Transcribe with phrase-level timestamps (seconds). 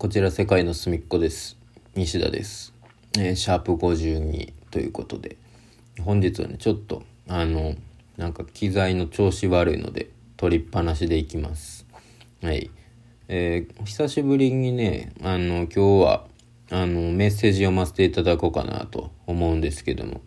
[0.00, 1.58] こちら世界の隅っこです。
[1.94, 2.72] 西田です、
[3.18, 5.36] えーシャープ52ということで。
[6.00, 7.74] 本日はねちょっとあの
[8.16, 10.08] なんか機材の調子悪いので
[10.38, 11.84] 取りっぱなしでいきます。
[12.42, 12.70] はい。
[13.28, 16.24] えー久しぶりにねあの今日は
[16.70, 20.22] あのメッセージ読ませていただこうかなと思うんですけども。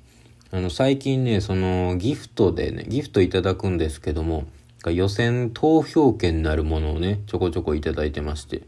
[0.51, 4.45] あの最近ねそのギフトでねギフトいただくんですけども
[4.85, 8.61] 予選投票権なるものをねちょこちょこいただいてまして。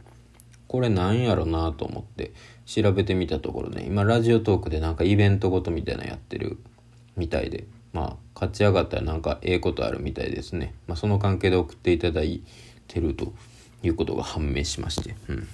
[0.67, 2.33] これなんやろなと思って
[2.65, 6.57] 調べてみたところね今ラジオトークでなんかイベントごとみたいなやってる
[7.15, 12.41] みたいでまあ勝ち上がったらなんかええことあるみたいですね、まあ、その関係で送っていただい
[12.87, 13.33] てると
[13.83, 15.47] いうことが判明しまして、うん、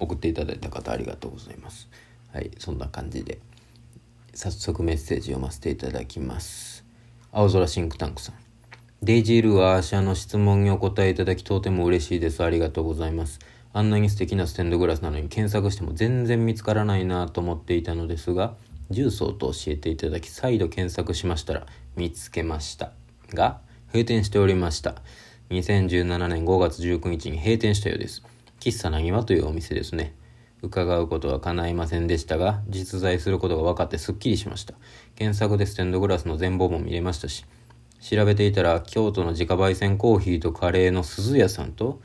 [0.00, 1.88] 送っていただいた方ありがとうございます。
[2.32, 3.38] はいそんな感じで
[4.34, 6.84] 早速メッセージ読ませていただきます。
[7.30, 8.34] 青空シンクタンクさん。
[9.02, 12.42] デイジールはアーシャの質問にお答えいただきとても嬉しいです。
[12.42, 13.38] ありがとうございます。
[13.74, 18.54] あんなに素敵なステンドグラスなのに検索しても全然見つからないなと思っていたのですが
[18.88, 22.92] 重曹と教えていただき再度検索しましたら見つけました
[23.34, 24.96] が閉店しておりました。
[25.50, 28.24] 2017年5月19日に閉店したようです。
[28.60, 30.14] 喫茶なぎわというお店ですね。
[30.62, 34.74] 伺うことは叶いませんでしたが実在することが分かってすっきりしました。
[35.14, 37.44] 検索でステンドグラスの全貌も見れましたし
[38.00, 42.00] 調べていたら京都の自家焙煎コーヒーとカレーの鈴屋さんと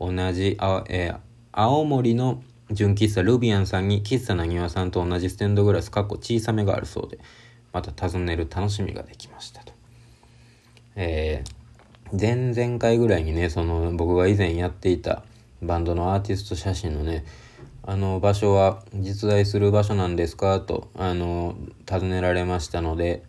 [0.00, 1.18] 同じあ、えー
[1.52, 7.18] 青森の純喫茶ルビアンさんに喫茶なにわさんと同じステンドグラスかっこ小さめがあるそうで
[7.72, 9.72] また訪ねる楽しみができましたと。
[10.96, 11.60] えー
[12.12, 15.22] 前々回ぐらいにねその僕が以前やっていた
[15.62, 17.24] バンドのアーティスト写真のね
[17.84, 21.54] あの場所は実在する場所なんですかとあの
[21.86, 23.22] 尋ねられましたので、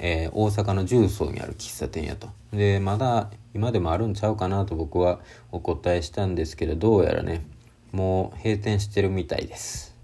[0.00, 2.28] えー大阪の重曹にある喫茶店やと。
[2.52, 5.20] でまだ今でもあるんちゃうかなと僕は
[5.52, 7.46] お答えしたんですけどどうやらね
[7.92, 9.94] もう閉店してるみたいです。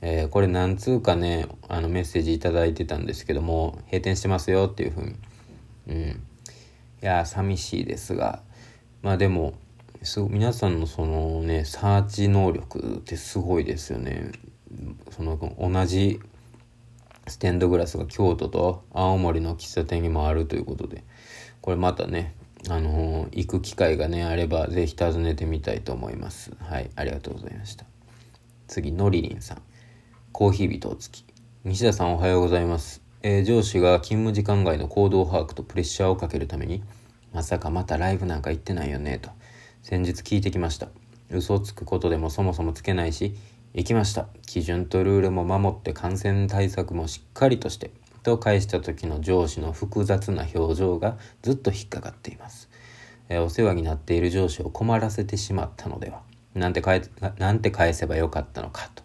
[0.00, 5.14] えーこれ何通かねあのメッセージ頂いてたんですけども閉店してますよっていうふうに。
[5.88, 6.22] うん。
[7.02, 8.42] いや寂しいですが。
[9.02, 9.54] まあでも
[10.02, 14.32] す皆さんのそのねサーチ能力ってすごいですよね。
[15.10, 16.20] その同じ
[17.26, 21.04] ステンドグラスが京都と青森の喫茶店にもあるということで
[21.60, 22.34] これまたね
[22.68, 26.52] あのー行く機会がねあればぜひ訪ねてみたいと思います。
[26.60, 27.84] はいありがとうございました。
[28.66, 29.62] 次のりりんさん。
[30.32, 31.24] コーヒー人お付き。
[31.64, 36.82] 西田さんおはようございます、えー上司が勤務時間外の行動把握とプレッシャーをかけるために
[37.32, 39.30] まさかまたライブなんか行ってないよねと
[39.82, 40.88] 先日聞いてきました。
[41.30, 43.34] 嘘つくことでもそもそもつけないし
[43.76, 44.26] 行きました。
[44.46, 47.90] 基準とルールも守って感染対策もしっかりとして
[48.22, 52.70] と返した時の上司の複雑な表情がずっと引っかかっています、
[53.28, 56.22] えお世話になっている上司を困らせてしまったのでは
[56.54, 57.02] なんて返
[57.36, 59.04] なんて返せばよかったのかと。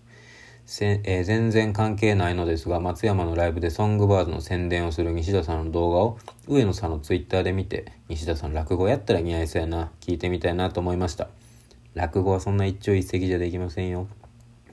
[0.66, 6.18] せえー全然関係ないのですが松山のライブでソングバーズの宣伝をする西田さんの動画を
[6.48, 11.28] 上野さんのツイッターで見て西田さん落語やったら似合いそうやな聞いてみたいなと思いました。
[11.94, 14.08] 落語はそんな一朝一夕じゃできませんよ。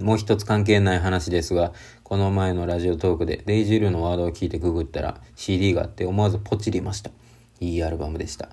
[0.00, 1.72] もう一つ関係ない話ですが
[2.03, 7.10] この前のラジオトークでデイジルのワードを聞いてググったら CD があって思わずポチりました。
[7.60, 8.50] いいアルバムでした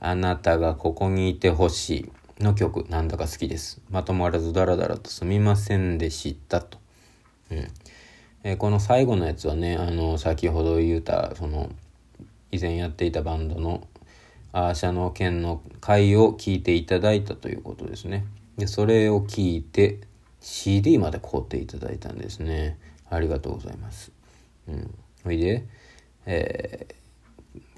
[0.00, 3.80] あなたがここにいてほしいの曲なんだか好きです。
[3.90, 6.78] まとまらずダラダラとすみませんでしたと。
[7.50, 7.58] うん。
[8.44, 11.70] えーこの最後のやつはねあの先ほど言うたその
[12.52, 13.86] 以前やっていたバンドの
[14.52, 18.24] アーシャの件の回を聞いていただいたということですね。
[18.56, 20.00] でそれを聞いて
[20.40, 22.78] CD まで買うていただいたんですね。
[23.10, 24.12] ありがとうございます。
[24.68, 24.94] うん。
[25.24, 25.66] ほいで
[26.26, 26.98] えー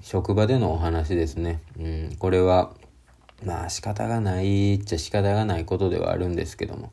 [0.01, 2.73] 職場でのお話ですね、うん、これは
[3.45, 6.91] まあ仕方がないっちゃ仕方がないことではあるんですけども。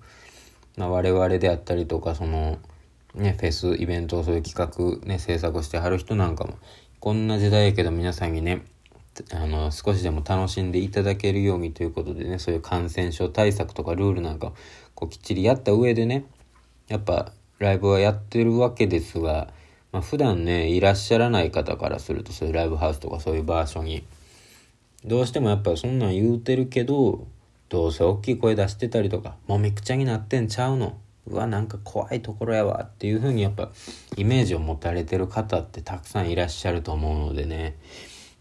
[0.76, 2.58] まあ、我々であったりとかその
[3.14, 6.56] ねフェスイベントをそういう企画ね制作してはる人なんかも
[7.00, 8.62] こんな時代やけど皆さんにね
[9.32, 14.52] あの少しでも楽しんでいただけるようにということでねそういう感染症対策とかルールなんか
[14.98, 16.24] こうきっちりやった上でね
[16.88, 17.30] やっぱ
[17.60, 19.46] ライブはやってるわけですが、
[19.92, 24.02] まあ、普段ねいらっしゃらない方からするとそういうライブハウスとかそういう場所に
[25.04, 27.28] どうしてもやっぱそんなん言うてるけど
[27.68, 30.98] どうせ大きい声出してたりとかもうめくちゃになってんちゃうの
[31.28, 33.70] うわなんか怖いところやわっていう風にやっぱ
[34.16, 37.76] イメージを持たれてる方ってたくさんいらっしゃると思うのでね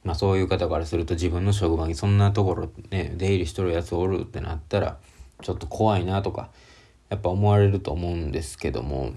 [0.04, 4.98] まあそういう方からすると自分の職場にそんなところね出入りしとるやつおるってなったら
[5.42, 6.50] ちょっと怖いなとか
[7.10, 9.14] やっぱ思われると思うんですけども、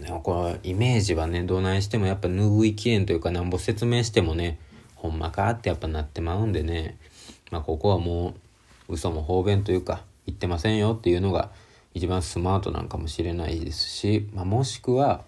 [0.00, 4.58] うん、このイメージはねどないしてもやっぱ拭いきれんというかなんぼ説明してもね
[4.96, 6.96] ほんまかってやっぱなってまうんでね。
[7.50, 8.34] まあここはも
[8.88, 11.50] う嘘も方便というか言ってませんよっていうのが
[11.94, 15.22] 一番スマートなんかもしれないですし、まあ、もしくは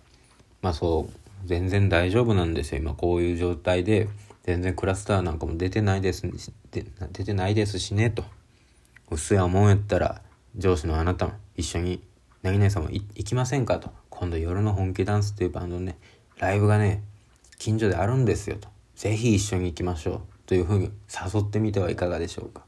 [0.62, 2.81] まあそう全然大丈夫なんですよ。
[2.81, 4.09] 今こういう状態で
[4.45, 6.23] 全然クラスターなんかも出てないです
[6.71, 6.83] 出
[7.25, 8.25] てないですしねと。
[9.14, 10.22] うんやったら
[10.56, 12.02] 上司のあなたも一緒に
[12.43, 13.90] 何々さんも行きませんかと。
[14.11, 15.99] 今度夜の本気ダンスっていうバンドのね
[16.38, 17.02] ライブがね
[17.58, 18.69] 近所であるんですよと。
[18.94, 20.20] ぜひ一緒に行きましょう。
[20.46, 22.62] というふうに誘ってみてはいかがでしょうか。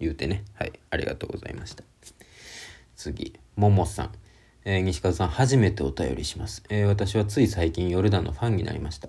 [0.00, 0.44] 言うてね。
[0.54, 0.72] はい。
[0.90, 1.84] ありがとうございました。
[2.96, 4.12] 次ももさん。
[4.64, 9.08] えー、西川さん初めてお便りします、えー、私はつい最近ヨルダンのファンになりました。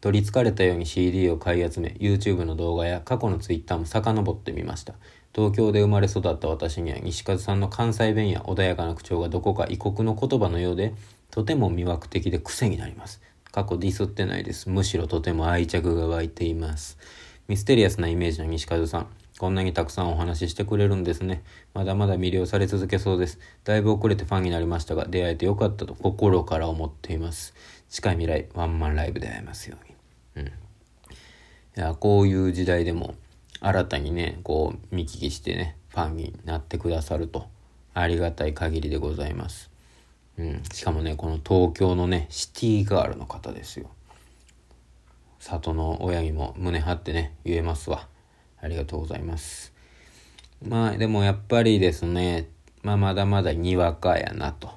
[0.00, 4.94] 取りつかれたように CD を買い集め YouTube の動画や過去の Twitter も遡ってみました。
[5.34, 10.92] 東京で生まれ育った私には西和さんの関西弁や穏やかな口調がどこか異国の言葉のようで
[11.30, 13.20] とても魅惑的で癖になります
[13.52, 16.98] 過去ディスってないですむしろとても愛着が湧いています
[17.48, 19.06] ミステリアスなイメージの西和さん
[19.40, 21.42] こんなにたくさんお話ししてくれるんですね。
[21.72, 23.38] まだまだ魅了され続けそうです。
[23.64, 27.54] だいぶ遅れてファンになりましたが、出会えてよかったと心から思っています。
[27.88, 29.78] 近い未来、ワンマンライブで会えますよ
[30.36, 30.44] うに。
[30.44, 30.48] うん。
[30.48, 30.50] い
[31.74, 33.14] や、こういう時代でも、
[33.60, 37.46] 新たにね、こう、見聞きしてね、ファンになってくださると、
[37.94, 39.70] ありがたい限りでございます。
[40.38, 40.62] うん。
[40.72, 43.90] しかもね、この東京のね、シティガールの方ですよ。
[45.38, 48.08] 里の親にも胸張ってね、言えますわ。
[48.60, 49.72] ありがとうございます。
[50.62, 52.48] まあでもやっぱりですね、
[52.82, 54.70] まあまだまだにわかやなと。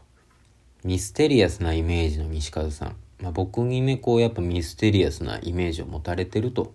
[0.83, 2.95] ミステリアスなイメージの西風さん。
[3.21, 6.73] まあ、僕にね、こうやっぱミステリアスなイメージを持たれてると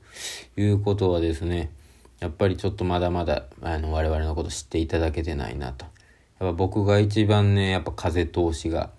[0.56, 1.70] いうことはですね、
[2.20, 5.86] やっぱりちょっとまだまだあの我々のこと知っていただけてないなと。
[6.40, 8.90] やっぱ僕が一番ね、やっぱ風通しが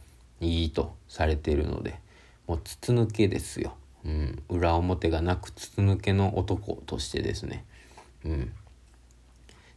[0.42, 2.00] いいとされているので、
[2.48, 3.76] もう筒抜けですよ。
[4.06, 7.66] うん、裏表がなく筒抜けの男としてですね、
[8.26, 8.52] うん。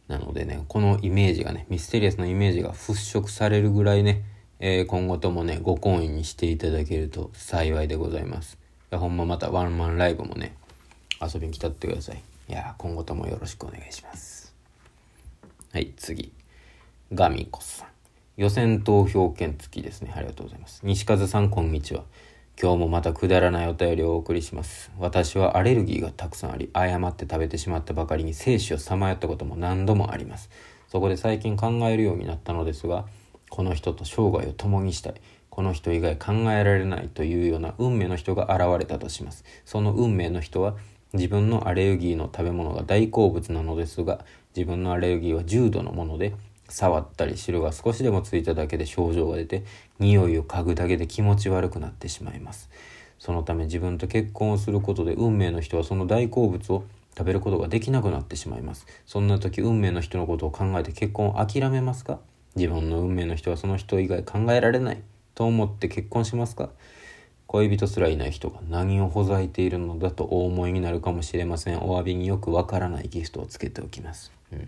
[0.07, 4.23] なのでね、このイメージがね、ミステリアスなイメージが払拭されるぐらいね、
[4.59, 8.57] えー、今後ともね、ご婚姻にしていただけると幸いでございます。
[8.91, 10.55] ほんままたワンマンライブもね、
[11.21, 12.32] 遊びに来たってください。
[12.49, 14.53] いや今後ともよろしくお願いします。
[15.71, 16.33] はい、次。
[17.13, 17.87] ガミコさん。
[18.35, 20.11] 予選投票券付きですね。
[20.15, 20.81] ありがとうございます。
[20.83, 22.03] 西風さん、こんにちは。
[22.61, 24.91] 今日もまたくだらないお便りをお送りします。
[24.99, 30.49] 私はアレルギーがたくさんあり、誤って食べてしまったばかりに生死をさまよったことも何度もあります。
[30.89, 33.05] そこで最近考えるようになったのですが、
[33.49, 35.13] この人と生涯を共にしたい。
[35.49, 39.43] この人以外考えられないというような運命の人が現れたとします。
[39.65, 40.75] その運命の人は
[41.13, 44.25] 自分のアレルギーの食べ物が大好物なのですが、
[44.55, 46.33] 自分のアレルギーは重度のもので、
[46.69, 49.63] 触ったり汁が少しでもついただけで症状が出て
[49.99, 52.69] 匂いを嗅ぐだけで気持ち悪くなってしまいます。
[53.19, 56.83] そのため自分と結婚をすることで運命の人はその大好物を
[57.15, 58.87] 食べることができなくなってしまいます。
[59.05, 62.19] そんな時運命の人のことを考えて結婚を諦めますか？
[62.55, 65.01] 自分の運命の人はその人以外考えられない
[65.35, 66.69] と思って結婚しますか？
[67.53, 71.77] 恋人すらいない人が何をほざいているのだとお思いになるかもしれません。
[71.83, 74.59] お詫びによくわからないギフトをつけておきます、うん。
[74.59, 74.63] い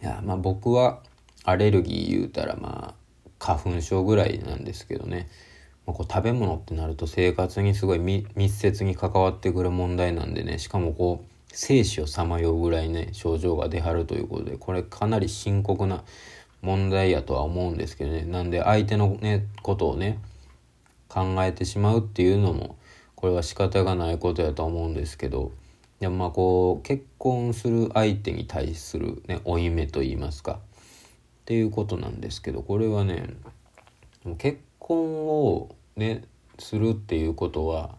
[0.00, 0.98] やまあ僕は
[1.44, 5.28] アレルギー言うたらまあ花粉症ぐらいなんですけどね、
[5.86, 10.58] まあ、こう食べ物ってなると生活にすごい密接に関わってくる問題なんでね。
[10.58, 16.02] しかもこう生死をさまようぐらいね症状が出はるということでこれかなり深刻な
[16.62, 18.24] 問題やとは思うんですけどね。
[18.24, 20.18] なんで相手のねことをね
[21.12, 22.78] 考えてしまうっていうのも
[23.14, 25.52] これは仕方がないことやと思うんですけど
[26.00, 30.58] でもまあこう結婚する相手に対するね負い目と言いますかっ
[31.44, 33.34] ていうことなんですけどこれはね
[34.38, 36.24] 結婚をね
[36.58, 37.90] するっていうことは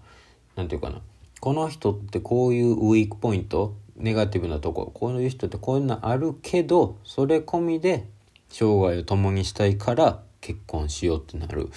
[0.56, 1.04] 何て言うかな
[1.40, 8.08] この人ってこういうウィークポイントネガティブなとここういう人ってこういうのあるけどそれ込みで
[8.50, 11.70] 生涯を共にしたいから結婚しようってなる。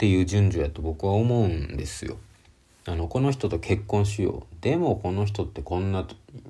[0.00, 2.16] っていう順序やと僕は思うんですよ。
[2.86, 4.56] あのこの人と結婚しよう。
[4.62, 6.06] でもこの人ってこんな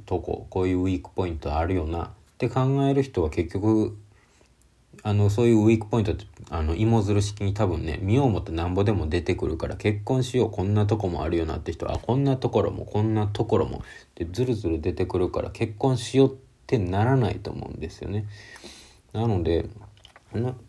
[0.06, 2.04] とここういうウィークポイントあるよな。
[2.04, 3.98] って考える人は結局
[5.02, 10.50] あのそういうウィークポイントってあの芋づる式に多分ね見ようもってなんぼでも出てくるから結婚しよう。
[10.52, 11.56] こんなとこもあるよな。
[11.56, 13.78] って人はこんなところもこんなところも。
[13.78, 13.80] っ
[14.14, 16.36] てずるずる出てくるから結婚しようっ
[16.68, 18.26] てならないと思うんですよね。
[19.12, 19.68] なので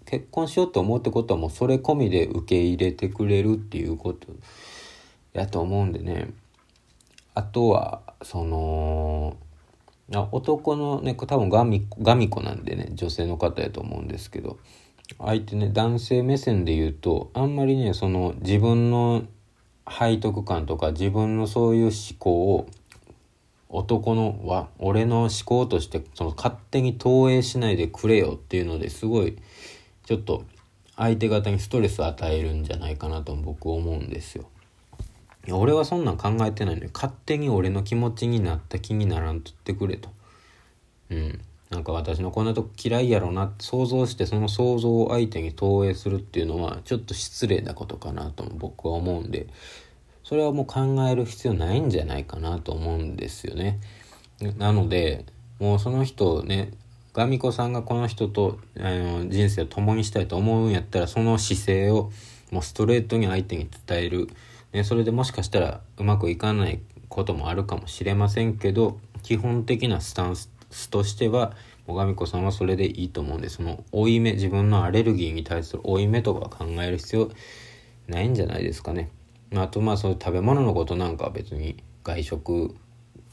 [0.06, 4.28] 結婚しようと思うってことはもうそれ込みで受け入れてくれるっていうこと。
[5.34, 6.30] やと思うんでね。
[7.34, 9.38] あとはその
[10.10, 14.58] 男のね多分ガミガミ子なんでね女性の方やと思うんですけど。
[15.20, 19.24] 相手ね男性目線で言うとあんまりねその自分の
[19.90, 22.68] 背徳感とか自分のそういう思考を
[23.74, 29.38] 男のは俺の思考としてその勝手に投影しないでくれよっていうのですごい
[30.06, 30.44] ちょっと
[30.98, 34.46] 相手方にストレスを与えるんじゃないかなと僕思うんですよ。
[35.50, 40.10] 俺はそんなん考えてないのに勝手に俺の気持ちになった気にならんとってくれと。
[41.10, 41.42] うん。
[41.72, 49.48] なんか私のこんなとこ嫌いやろなって想像してその想像を相手に投影するっていうのはちょっと失礼なことかなと僕は思うんで
[50.24, 53.80] それはもう考える必要ないんじゃないかなと思うんですよね。
[54.58, 55.26] なので
[55.60, 56.72] もうその人ね
[57.14, 62.12] ガミコさんがこの人とあの人生を共にしたいと思うんやったらその姿勢を
[62.52, 64.30] もうストレートに相手に伝える、
[64.72, 70.50] ね、それでもしかしたらうまくいかないこともあるかもしれませんけど基本的なスタンス
[70.90, 71.54] としては
[71.86, 77.32] 最上子さんはそれでいいと思うんでその負い目自分のアレルギーに対する負い目とか考える必要
[78.08, 79.10] ないんじゃないですかね。
[79.56, 82.76] あとまあそういう食べ物のことなんかは別に外食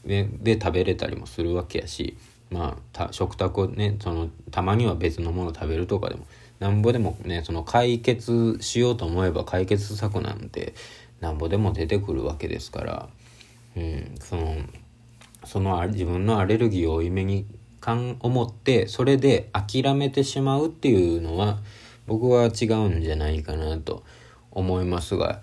[0.05, 2.17] でで食べれたりもするわけやし
[2.49, 6.25] まあ食卓をねそのたまには別のもの食べるとかでも
[6.59, 10.73] なんぼでもねその解決しようと思えば解決策なんて
[11.21, 13.09] なんぼでも出てくるわけですから、
[13.77, 14.57] うん、その
[15.45, 17.45] その自分のアレルギーを負い目に
[18.19, 21.59] 思ってそれで諦めてしまうっていうのは
[22.07, 24.03] 僕は違うんじゃないかなと
[24.51, 25.41] 思いますが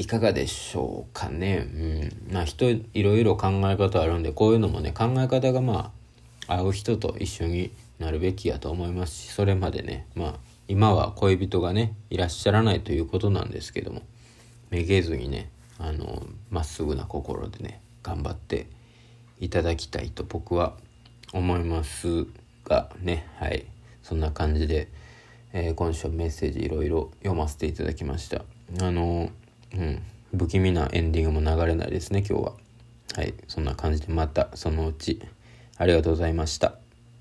[0.00, 1.68] いかがでしょうかね。
[1.74, 2.32] うん。
[2.32, 5.92] まあ人いろいろ考え方あるんでこういうのもね考え方がま
[6.48, 10.34] あ合う人と一緒になるべきやと思いますしそれまでねまあ
[10.68, 14.00] 今は恋人がねいらっしゃらないということなんですけども
[14.70, 18.68] めげずにねあのまっすぐな心でね頑張って
[19.38, 20.72] いただきたいと僕は
[21.34, 22.26] 思います
[22.64, 23.66] がねはい
[24.02, 24.88] そんな感じで、
[25.52, 28.44] えー、今週はメッセージいろいろ読ませていただきました
[28.80, 29.28] あの
[29.74, 30.02] うん。
[30.36, 32.52] 不気味なエンディングも流れないですね今日は。
[33.14, 33.34] はい。
[33.48, 35.20] そんな感じでまたそのうち。
[35.76, 36.79] ありがとうございました。